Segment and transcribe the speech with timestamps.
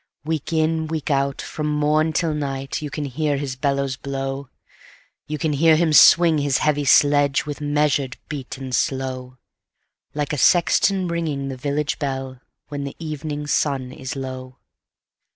[0.25, 4.49] Week in, week out, from morn till night, You can hear his bellows blow;
[5.27, 9.37] You can hear him swing his heavy sledge, With measured beat and slow,
[10.15, 14.57] Like a sexton ringing the village bell, When the evening sun is low.